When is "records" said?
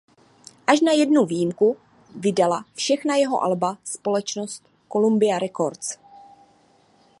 5.39-5.97